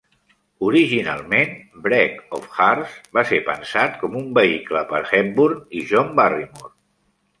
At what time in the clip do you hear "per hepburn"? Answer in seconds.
4.95-5.63